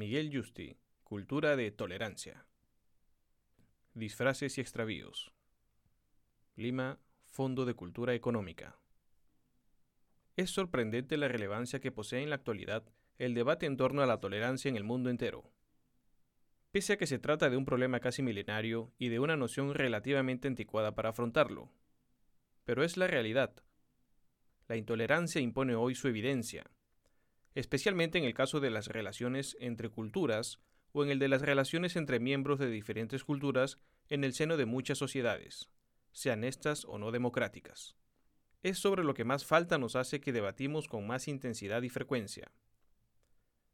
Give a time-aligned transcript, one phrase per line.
[0.00, 2.46] Miguel Justi, Cultura de Tolerancia.
[3.92, 5.30] Disfraces y extravíos.
[6.56, 8.78] Lima, Fondo de Cultura Económica.
[10.36, 12.82] Es sorprendente la relevancia que posee en la actualidad
[13.18, 15.52] el debate en torno a la tolerancia en el mundo entero.
[16.70, 20.48] Pese a que se trata de un problema casi milenario y de una noción relativamente
[20.48, 21.70] anticuada para afrontarlo.
[22.64, 23.54] Pero es la realidad.
[24.66, 26.64] La intolerancia impone hoy su evidencia,
[27.54, 30.60] especialmente en el caso de las relaciones entre culturas
[30.92, 34.66] o en el de las relaciones entre miembros de diferentes culturas en el seno de
[34.66, 35.70] muchas sociedades,
[36.12, 37.96] sean estas o no democráticas.
[38.62, 42.52] Es sobre lo que más falta nos hace que debatimos con más intensidad y frecuencia.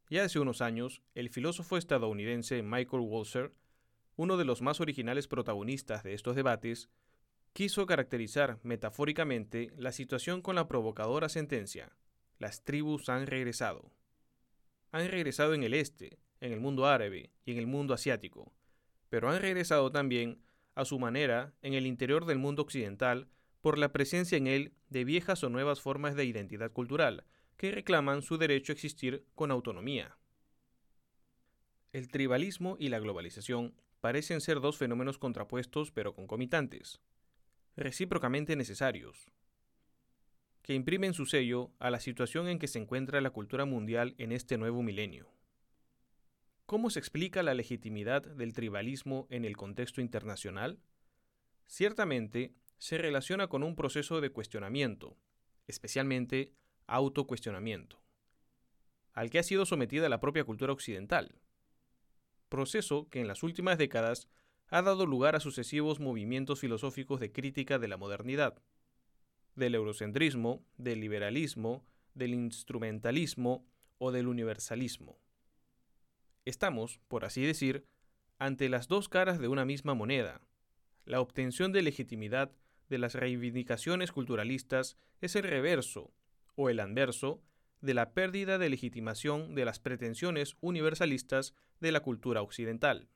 [0.09, 3.53] Ya hace unos años, el filósofo estadounidense Michael Walzer,
[4.15, 6.89] uno de los más originales protagonistas de estos debates,
[7.51, 11.91] quiso caracterizar metafóricamente la situación con la provocadora sentencia,
[12.39, 13.91] las tribus han regresado.
[14.91, 18.53] Han regresado en el este, en el mundo árabe y en el mundo asiático,
[19.09, 20.41] pero han regresado también,
[20.75, 23.29] a su manera, en el interior del mundo occidental
[23.61, 27.25] por la presencia en él de viejas o nuevas formas de identidad cultural,
[27.57, 30.17] que reclaman su derecho a existir con autonomía.
[31.91, 37.01] El tribalismo y la globalización parecen ser dos fenómenos contrapuestos pero concomitantes,
[37.75, 39.31] recíprocamente necesarios,
[40.67, 44.33] que imprimen su sello a la situación en que se encuentra la cultura mundial en
[44.33, 45.31] este nuevo milenio.
[46.65, 50.81] ¿Cómo se explica la legitimidad del tribalismo en el contexto internacional?
[51.67, 55.15] Ciertamente, se relaciona con un proceso de cuestionamiento,
[55.67, 56.51] especialmente
[56.85, 58.03] autocuestionamiento,
[59.13, 61.39] al que ha sido sometida la propia cultura occidental,
[62.49, 64.27] proceso que en las últimas décadas
[64.67, 68.61] ha dado lugar a sucesivos movimientos filosóficos de crítica de la modernidad,
[69.57, 75.19] del eurocentrismo, del liberalismo, del instrumentalismo o del universalismo.
[76.45, 77.85] Estamos, por así decir,
[78.39, 80.41] ante las dos caras de una misma moneda.
[81.05, 82.51] La obtención de legitimidad
[82.87, 86.13] de las reivindicaciones culturalistas es el reverso
[86.55, 87.41] o el anverso
[87.81, 93.09] de la pérdida de legitimación de las pretensiones universalistas de la cultura occidental.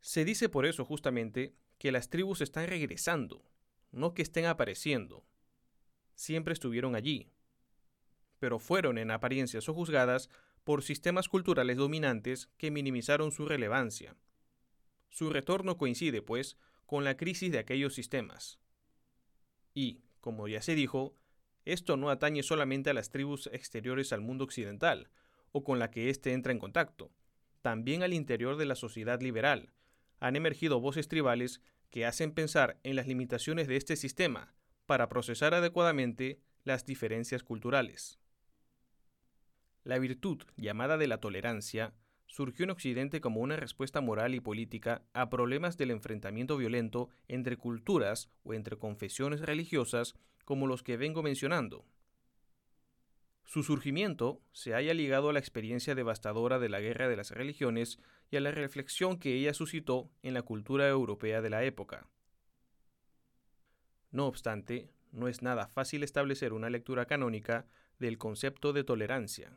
[0.00, 3.44] Se dice por eso justamente que las tribus están regresando,
[3.90, 5.24] no que estén apareciendo.
[6.14, 7.30] Siempre estuvieron allí,
[8.38, 10.30] pero fueron en apariencia sojuzgadas
[10.64, 14.16] por sistemas culturales dominantes que minimizaron su relevancia.
[15.08, 16.56] Su retorno coincide, pues,
[16.86, 18.58] con la crisis de aquellos sistemas.
[19.74, 21.16] Y, como ya se dijo,
[21.64, 25.10] esto no atañe solamente a las tribus exteriores al mundo occidental,
[25.52, 27.10] o con la que éste entra en contacto,
[27.62, 29.72] también al interior de la sociedad liberal.
[30.20, 31.60] Han emergido voces tribales
[31.90, 34.54] que hacen pensar en las limitaciones de este sistema
[34.86, 38.18] para procesar adecuadamente las diferencias culturales.
[39.84, 41.94] La virtud llamada de la tolerancia
[42.26, 47.56] surgió en Occidente como una respuesta moral y política a problemas del enfrentamiento violento entre
[47.56, 51.86] culturas o entre confesiones religiosas como los que vengo mencionando.
[53.48, 57.98] Su surgimiento se haya ligado a la experiencia devastadora de la guerra de las religiones
[58.30, 62.06] y a la reflexión que ella suscitó en la cultura europea de la época.
[64.10, 67.64] No obstante, no es nada fácil establecer una lectura canónica
[67.98, 69.56] del concepto de tolerancia.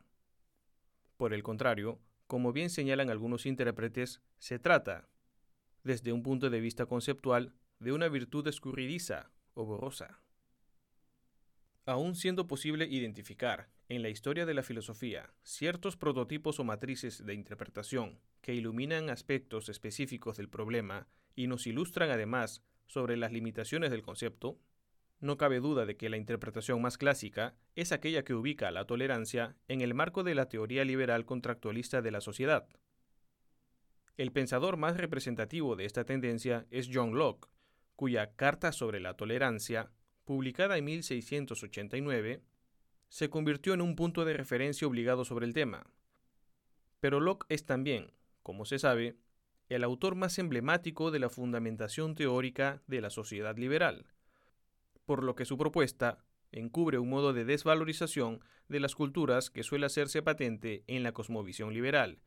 [1.18, 5.10] Por el contrario, como bien señalan algunos intérpretes, se trata,
[5.84, 10.22] desde un punto de vista conceptual, de una virtud escurridiza o borrosa.
[11.86, 17.34] Aún siendo posible identificar en la historia de la filosofía ciertos prototipos o matrices de
[17.34, 24.02] interpretación que iluminan aspectos específicos del problema y nos ilustran además sobre las limitaciones del
[24.02, 24.58] concepto,
[25.20, 29.58] no cabe duda de que la interpretación más clásica es aquella que ubica la tolerancia
[29.68, 32.70] en el marco de la teoría liberal contractualista de la sociedad.
[34.16, 37.50] El pensador más representativo de esta tendencia es John Locke,
[37.98, 39.92] cuya Carta sobre la Tolerancia
[40.24, 42.42] publicada en 1689,
[43.12, 45.86] se convirtió en un punto de referencia obligado sobre el tema.
[47.02, 49.18] Pero Locke es también, como se sabe,
[49.68, 54.06] el autor más emblemático de la fundamentación teórica de la sociedad liberal,
[55.06, 58.40] por lo que su propuesta encubre un modo de desvalorización
[58.70, 62.22] de las culturas que suele hacerse patente en la cosmovisión liberal,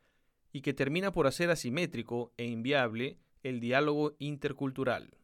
[0.51, 5.17] y que termina por hacer asimétrico e inviable el diálogo intercultural.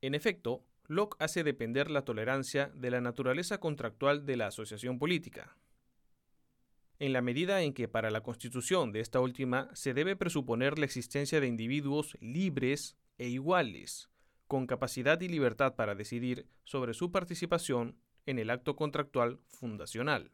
[0.00, 5.56] En efecto, Locke hace depender la tolerancia de la naturaleza contractual de la asociación política.
[6.98, 10.84] En la medida en que para la constitución de esta última se debe presuponer la
[10.84, 14.08] existencia de individuos libres e iguales,
[14.46, 17.96] con capacidad y libertad para decidir sobre su participación
[18.26, 20.30] en el acto contractual fundacional.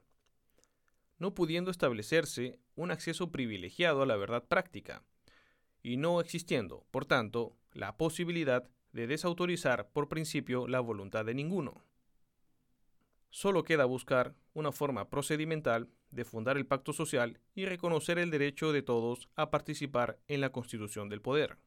[1.18, 5.02] no pudiendo establecerse un acceso privilegiado a la verdad práctica,
[5.82, 8.68] y no existiendo, por tanto, la posibilidad
[8.98, 11.84] de desautorizar por principio la voluntad de ninguno.
[13.30, 18.72] Solo queda buscar una forma procedimental de fundar el pacto social y reconocer el derecho
[18.72, 21.58] de todos a participar en la constitución del poder.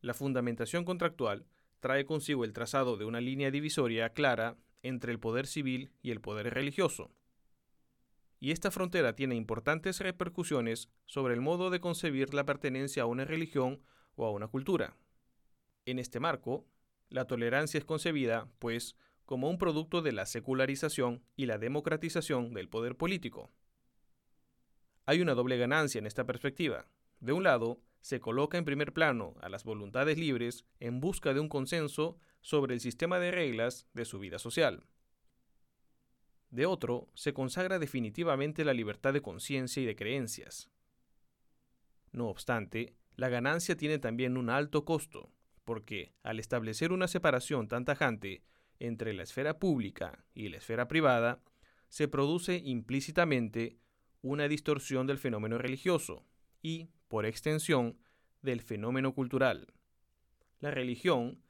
[0.00, 1.44] La fundamentación contractual
[1.80, 6.20] trae consigo el trazado de una línea divisoria clara entre el poder civil y el
[6.20, 7.10] poder religioso.
[8.38, 13.24] Y esta frontera tiene importantes repercusiones sobre el modo de concebir la pertenencia a una
[13.24, 13.82] religión
[14.14, 14.96] o a una cultura.
[15.86, 16.66] En este marco,
[17.08, 22.68] la tolerancia es concebida, pues, como un producto de la secularización y la democratización del
[22.68, 23.50] poder político.
[25.06, 26.86] Hay una doble ganancia en esta perspectiva.
[27.20, 31.40] De un lado, se coloca en primer plano a las voluntades libres en busca de
[31.40, 34.84] un consenso sobre el sistema de reglas de su vida social.
[36.50, 40.70] De otro, se consagra definitivamente la libertad de conciencia y de creencias.
[42.12, 45.30] No obstante, la ganancia tiene también un alto costo,
[45.70, 48.42] porque al establecer una separación tan tajante
[48.80, 51.44] entre la esfera pública y la esfera privada,
[51.88, 53.78] se produce implícitamente
[54.20, 56.26] una distorsión del fenómeno religioso
[56.60, 58.00] y, por extensión,
[58.42, 59.72] del fenómeno cultural.
[60.58, 61.40] La religión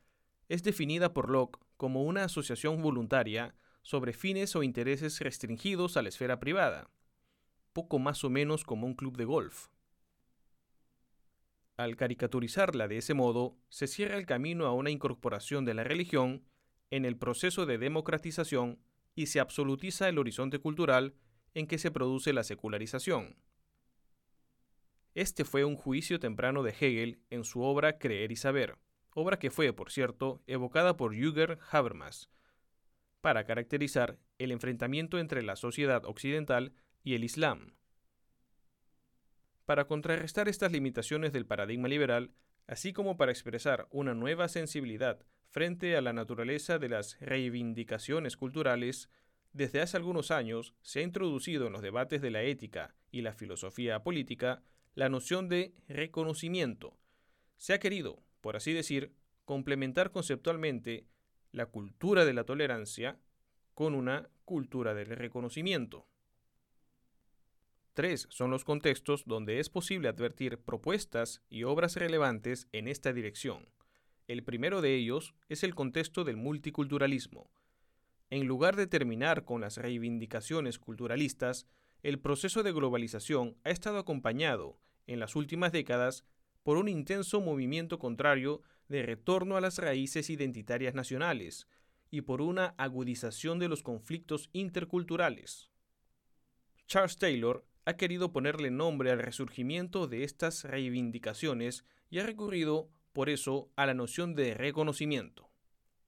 [0.51, 6.11] es definida por Locke como una asociación voluntaria sobre fines o intereses restringidos a la
[6.11, 6.91] esfera privada,
[7.73, 9.69] poco más o menos como un club de golf.
[11.81, 16.45] Al caricaturizarla de ese modo, se cierra el camino a una incorporación de la religión
[16.91, 18.83] en el proceso de democratización
[19.15, 21.15] y se absolutiza el horizonte cultural
[21.55, 23.39] en que se produce la secularización.
[25.15, 28.77] Este fue un juicio temprano de Hegel en su obra Creer y Saber,
[29.15, 32.29] obra que fue, por cierto, evocada por Jürgen Habermas,
[33.23, 37.73] para caracterizar el enfrentamiento entre la sociedad occidental y el Islam.
[39.71, 42.33] Para contrarrestar estas limitaciones del paradigma liberal,
[42.67, 49.11] así como para expresar una nueva sensibilidad frente a la naturaleza de las reivindicaciones culturales,
[49.53, 53.33] desde hace algunos años se ha introducido en los debates de la ética y la
[53.33, 54.65] filosofía política
[54.97, 56.99] la noción de reconocimiento.
[57.57, 59.15] Se ha querido, por así decir,
[59.45, 61.07] complementar conceptualmente
[61.53, 63.21] la cultura de la tolerancia
[63.75, 66.10] con una cultura del reconocimiento.
[67.95, 73.69] Tres son los contextos donde es posible advertir propuestas y obras relevantes en esta dirección.
[74.29, 77.51] El primero de ellos es el contexto del multiculturalismo.
[78.31, 81.67] En lugar de terminar con las reivindicaciones culturalistas,
[82.05, 84.79] el proceso de globalización ha estado acompañado,
[85.09, 86.25] en las últimas décadas,
[86.63, 91.67] por un intenso movimiento contrario de retorno a las raíces identitarias nacionales
[92.11, 95.71] y por una agudización de los conflictos interculturales.
[96.87, 103.29] Charles Taylor ha querido ponerle nombre al resurgimiento de estas reivindicaciones y ha recurrido, por
[103.29, 105.51] eso, a la noción de reconocimiento.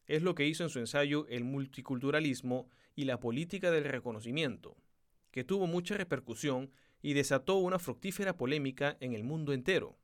[0.06, 4.76] Es lo que hizo en su ensayo El multiculturalismo y la política del reconocimiento,
[5.32, 6.70] que tuvo mucha repercusión
[7.02, 9.98] y desató una fructífera polémica en el mundo entero.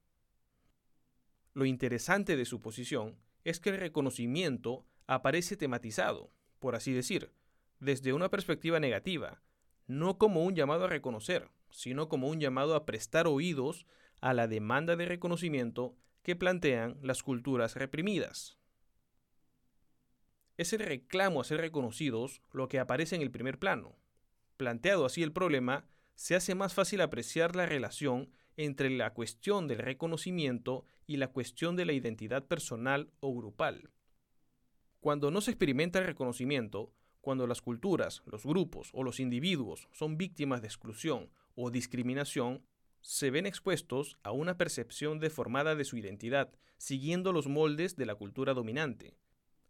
[1.55, 7.31] Lo interesante de su posición es que el reconocimiento aparece tematizado, por así decir,
[7.79, 9.43] desde una perspectiva negativa,
[9.87, 13.87] no como un llamado a reconocer, sino como un llamado a prestar oídos
[14.21, 18.59] a la demanda de reconocimiento que plantean las culturas reprimidas.
[20.57, 23.97] Es el reclamo a ser reconocidos lo que aparece en el primer plano.
[24.57, 29.79] Planteado así el problema, se hace más fácil apreciar la relación entre la cuestión del
[29.79, 33.91] reconocimiento y la cuestión de la identidad personal o grupal.
[34.99, 40.19] Cuando no se experimenta el reconocimiento, cuando las culturas, los grupos o los individuos son
[40.19, 42.63] víctimas de exclusión o discriminación,
[43.01, 48.15] se ven expuestos a una percepción deformada de su identidad, siguiendo los moldes de la
[48.15, 49.17] cultura dominante.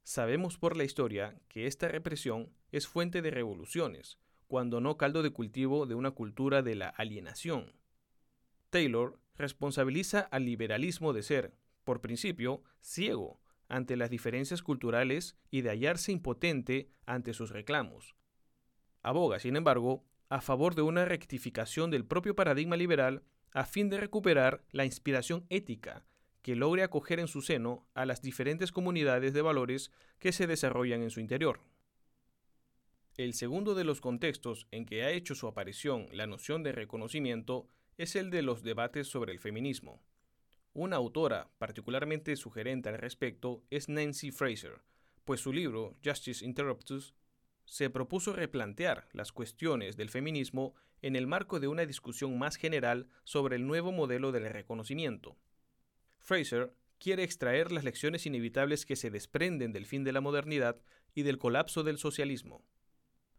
[0.02, 4.18] Sabemos por la historia que esta represión es fuente de revoluciones,
[4.49, 7.73] cuando no caldo de cultivo de una cultura de la alienación.
[8.68, 11.54] Taylor responsabiliza al liberalismo de ser,
[11.85, 18.14] por principio, ciego ante las diferencias culturales y de hallarse impotente ante sus reclamos.
[19.02, 23.99] Aboga, sin embargo, a favor de una rectificación del propio paradigma liberal a fin de
[23.99, 26.04] recuperar la inspiración ética
[26.42, 31.02] que logre acoger en su seno a las diferentes comunidades de valores que se desarrollan
[31.02, 31.61] en su interior.
[33.16, 37.68] El segundo de los contextos en que ha hecho su aparición la noción de reconocimiento
[37.97, 40.00] es el de los debates sobre el feminismo.
[40.73, 44.82] Una autora particularmente sugerente al respecto es Nancy Fraser,
[45.25, 47.14] pues su libro Justice Interruptus
[47.68, 53.08] se propuso replantear las cuestiones del feminismo en el marco de una discusión más general
[53.25, 55.37] sobre el nuevo modelo del reconocimiento.
[56.18, 60.80] Fraser quiere extraer las lecciones inevitables que se desprenden del fin de la modernidad
[61.14, 62.64] y del colapso del socialismo,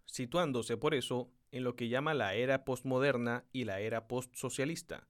[0.05, 5.07] situándose por eso en lo que llama la era postmoderna y la era postsocialista.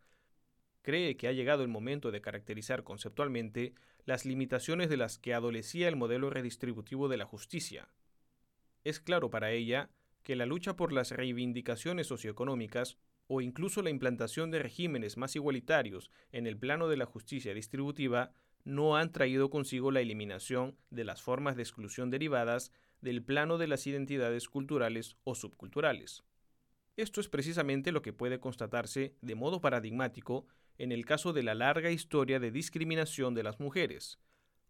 [0.81, 3.73] Cree que ha llegado el momento de caracterizar conceptualmente
[4.05, 7.89] las limitaciones de las que adolecía el modelo redistributivo de la justicia.
[8.83, 9.89] Es claro para ella
[10.23, 16.09] que la lucha por las reivindicaciones socioeconómicas o incluso la implantación de regímenes más igualitarios
[16.31, 18.31] en el plano de la justicia distributiva
[18.63, 22.71] no han traído consigo la eliminación de las formas de exclusión derivadas
[23.01, 26.23] del plano de las identidades culturales o subculturales.
[26.97, 30.45] Esto es precisamente lo que puede constatarse de modo paradigmático
[30.77, 34.19] en el caso de la larga historia de discriminación de las mujeres.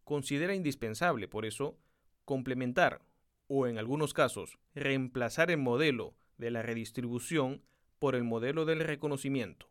[0.04, 1.78] Considera indispensable, por eso,
[2.26, 3.02] complementar
[3.50, 7.62] o en algunos casos reemplazar el modelo de la redistribución
[7.98, 9.70] por el modelo del reconocimiento.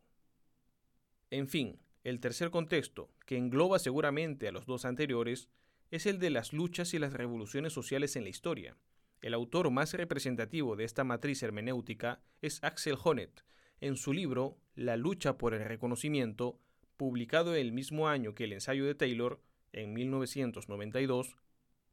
[1.31, 5.49] En fin, el tercer contexto, que engloba seguramente a los dos anteriores,
[5.91, 8.77] es el de las luchas y las revoluciones sociales en la historia.
[9.21, 13.43] El autor más representativo de esta matriz hermenéutica es Axel Honneth,
[13.81, 16.59] en su libro La lucha por el reconocimiento,
[16.97, 21.37] publicado el mismo año que el ensayo de Taylor, en 1992,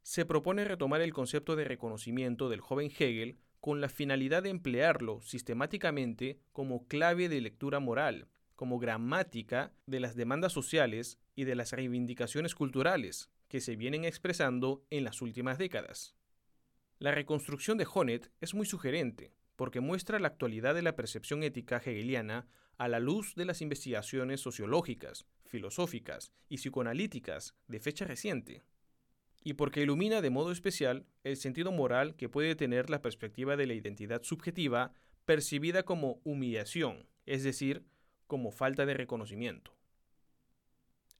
[0.07, 5.21] se propone retomar el concepto de reconocimiento del joven Hegel con la finalidad de emplearlo
[5.21, 11.73] sistemáticamente como clave de lectura moral, como gramática de las demandas sociales y de las
[11.73, 16.15] reivindicaciones culturales que se vienen expresando en las últimas décadas.
[17.01, 21.79] La reconstrucción de Honneth es muy sugerente, porque muestra la actualidad de la percepción ética
[21.79, 22.47] hegeliana
[22.79, 28.63] a la luz de las investigaciones sociológicas, filosóficas y psicoanalíticas de fecha reciente
[29.47, 33.69] y porque ilumina de modo especial el sentido moral que puede tener la perspectiva de
[33.69, 34.93] la identidad subjetiva
[35.25, 37.85] percibida como humillación, es decir,
[38.27, 39.73] como falta de reconocimiento.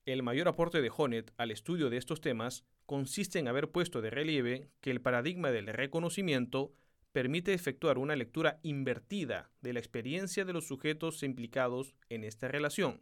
[0.05, 4.09] El mayor aporte de Honneth al estudio de estos temas consiste en haber puesto de
[4.09, 6.73] relieve que el paradigma del reconocimiento
[7.13, 12.99] permite efectuar una lectura invertida de la experiencia de los sujetos implicados en esta relación,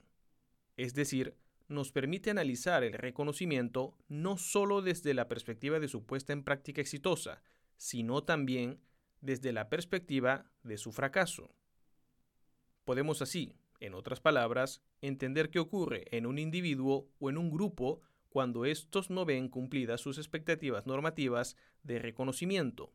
[0.77, 1.35] es decir,
[1.67, 6.81] nos permite analizar el reconocimiento no solo desde la perspectiva de su puesta en práctica
[6.81, 7.41] exitosa,
[7.77, 8.79] sino también
[9.21, 11.55] desde la perspectiva de su fracaso.
[12.83, 18.01] Podemos así, en otras palabras, entender qué ocurre en un individuo o en un grupo
[18.29, 22.93] cuando estos no ven cumplidas sus expectativas normativas de reconocimiento,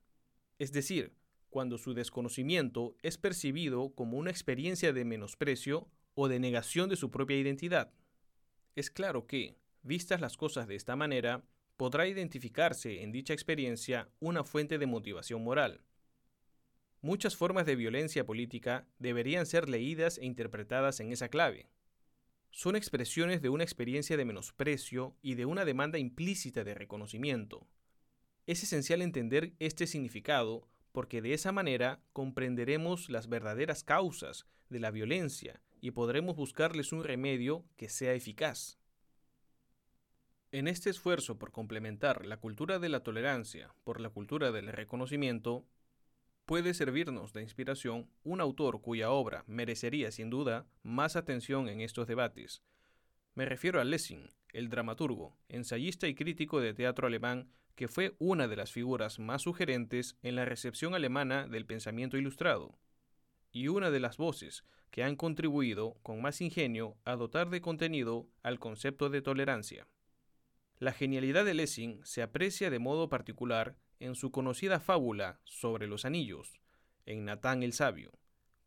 [0.59, 1.15] es decir,
[1.49, 7.11] cuando su desconocimiento es percibido como una experiencia de menosprecio o de negación de su
[7.11, 7.93] propia identidad.
[8.77, 11.45] Es claro que, vistas las cosas de esta manera,
[11.77, 15.81] podrá identificarse en dicha experiencia una fuente de motivación moral.
[17.01, 21.71] Muchas formas de violencia política deberían ser leídas e interpretadas en esa clave.
[22.51, 27.67] Son expresiones de una experiencia de menosprecio y de una demanda implícita de reconocimiento.
[28.47, 34.91] Es esencial entender este significado porque de esa manera comprenderemos las verdaderas causas de la
[34.91, 38.79] violencia y podremos buscarles un remedio que sea eficaz.
[40.53, 45.65] En este esfuerzo por complementar la cultura de la tolerancia por la cultura del reconocimiento,
[46.45, 52.09] puede servirnos de inspiración un autor cuya obra merecería sin duda más atención en estos
[52.09, 52.63] debates.
[53.35, 58.49] Me refiero a Lessing, el dramaturgo, ensayista y crítico de teatro alemán que fue una
[58.49, 62.77] de las figuras más sugerentes en la recepción alemana del pensamiento ilustrado
[63.53, 68.29] y una de las voces que han contribuido con más ingenio a dotar de contenido
[68.43, 69.87] al concepto de tolerancia.
[70.79, 76.05] La genialidad de Lessing se aprecia de modo particular en su conocida fábula sobre los
[76.05, 76.61] anillos,
[77.07, 78.13] en Natán el Sabio.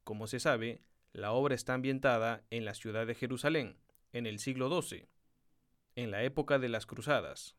[0.03, 3.77] Como se sabe, la obra está ambientada en la ciudad de Jerusalén,
[4.11, 5.07] en el siglo XII,
[5.95, 7.55] en la época de las Cruzadas.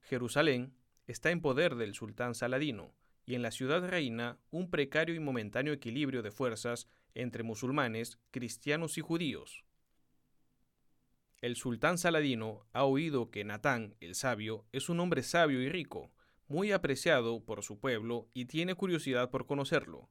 [0.00, 0.74] Jerusalén
[1.06, 2.92] está en poder del sultán Saladino,
[3.26, 8.96] y en la ciudad reina un precario y momentáneo equilibrio de fuerzas entre musulmanes, cristianos
[8.98, 9.64] y judíos.
[11.40, 16.12] El sultán Saladino ha oído que Natán, el sabio, es un hombre sabio y rico,
[16.48, 20.08] muy apreciado por su pueblo y tiene curiosidad por conocerlo.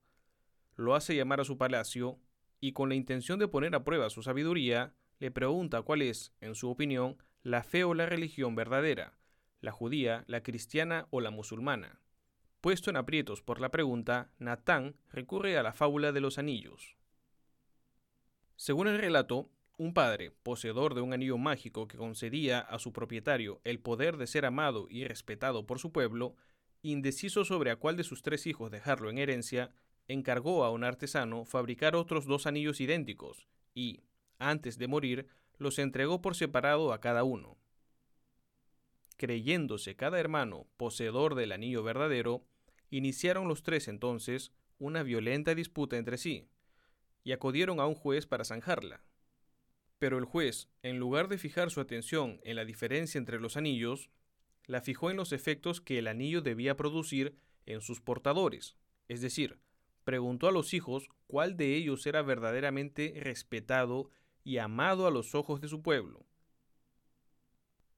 [0.76, 2.20] Lo hace llamar a su palacio
[2.60, 6.56] y con la intención de poner a prueba su sabiduría, le pregunta cuál es, en
[6.56, 9.18] su opinión, la fe o la religión verdadera,
[9.62, 12.02] la judía, la cristiana o la musulmana.
[12.66, 16.96] Puesto en aprietos por la pregunta, Natán recurre a la fábula de los anillos.
[18.56, 23.62] Según el relato, un padre, poseedor de un anillo mágico que concedía a su propietario
[23.66, 26.38] el poder de ser amado y respetado por su pueblo,
[26.82, 29.70] indeciso sobre a cuál de sus tres hijos dejarlo en herencia,
[30.08, 34.02] encargó a un artesano fabricar otros dos anillos idénticos y,
[34.40, 35.28] antes de morir,
[35.60, 37.60] los entregó por separado a cada uno.
[39.18, 42.44] Creyéndose cada hermano poseedor del anillo verdadero,
[42.90, 46.48] iniciaron los tres entonces una violenta disputa entre sí,
[47.24, 49.04] y acudieron a un juez para zanjarla.
[50.00, 54.10] Pero el juez, en lugar de fijar su atención en la diferencia entre los anillos,
[54.66, 58.76] la fijó en los efectos que el anillo debía producir en sus portadores,
[59.08, 59.60] es decir,
[60.04, 64.10] preguntó a los hijos cuál de ellos era verdaderamente respetado
[64.44, 66.26] y amado a los ojos de su pueblo.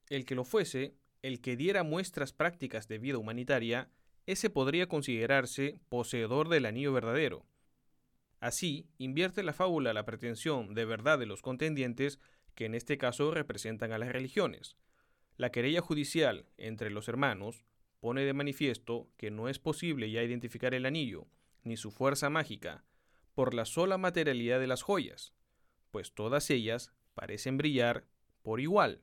[0.09, 3.89] El que lo fuese, el que diera muestras prácticas de vida humanitaria,
[4.27, 7.45] ese podría considerarse poseedor del anillo verdadero.
[8.39, 12.19] Así, invierte la fábula la pretensión de verdad de los contendientes,
[12.53, 14.75] que en este caso representan a las religiones.
[15.37, 17.63] La querella judicial entre los hermanos
[17.99, 21.27] pone de manifiesto que no es posible ya identificar el anillo,
[21.63, 22.83] ni su fuerza mágica,
[23.33, 25.33] por la sola materialidad de las joyas,
[25.91, 28.05] pues todas ellas parecen brillar
[28.41, 29.01] por igual,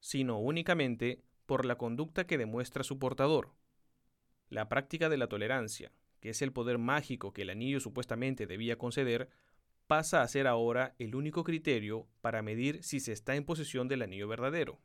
[0.00, 3.57] sino únicamente por la conducta que demuestra su portador.
[4.50, 8.78] La práctica de la tolerancia, que es el poder mágico que el anillo supuestamente debía
[8.78, 9.28] conceder,
[9.86, 14.02] pasa a ser ahora el único criterio para medir si se está en posesión del
[14.02, 14.80] anillo verdadero.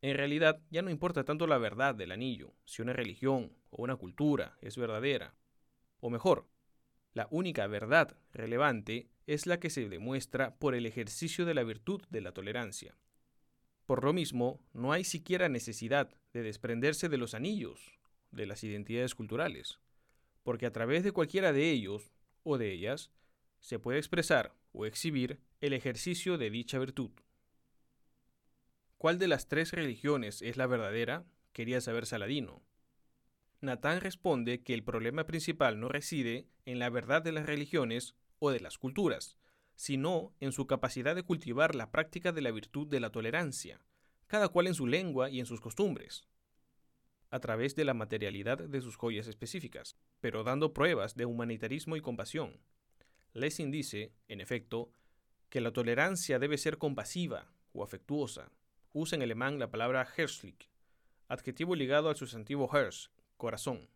[0.00, 3.96] En realidad ya no importa tanto la verdad del anillo, si una religión o una
[3.96, 5.34] cultura es verdadera.
[6.00, 6.48] O mejor,
[7.14, 12.02] la única verdad relevante es la que se demuestra por el ejercicio de la virtud
[12.10, 12.96] de la tolerancia.
[13.86, 17.98] Por lo mismo, no hay siquiera necesidad de desprenderse de los anillos,
[18.30, 19.78] de las identidades culturales,
[20.42, 22.10] porque a través de cualquiera de ellos
[22.42, 23.10] o de ellas
[23.60, 27.10] se puede expresar o exhibir el ejercicio de dicha virtud.
[28.96, 31.24] ¿Cuál de las tres religiones es la verdadera?
[31.52, 32.62] Quería saber Saladino.
[33.60, 38.50] Natán responde que el problema principal no reside en la verdad de las religiones o
[38.50, 39.36] de las culturas,
[39.74, 43.80] sino en su capacidad de cultivar la práctica de la virtud de la tolerancia,
[44.26, 46.26] cada cual en su lengua y en sus costumbres,
[47.30, 52.00] a través de la materialidad de sus joyas específicas, pero dando pruebas de humanitarismo y
[52.00, 52.60] compasión.
[53.34, 54.90] Lessing dice, en efecto,
[55.50, 58.50] que la tolerancia debe ser compasiva o afectuosa.
[58.92, 60.68] Usa en alemán la palabra herzlich,
[61.28, 63.88] adjetivo ligado al sustantivo Herz, corazón.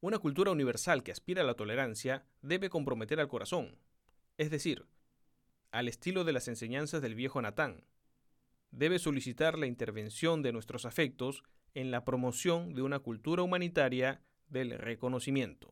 [0.00, 3.76] Una cultura universal que aspira a la tolerancia debe comprometer al corazón,
[4.38, 4.86] es decir,
[5.72, 7.84] al estilo de las enseñanzas del viejo Natán.
[8.70, 11.42] Debe solicitar la intervención de nuestros afectos
[11.74, 15.68] en la promoción de una cultura humanitaria del reconocimiento.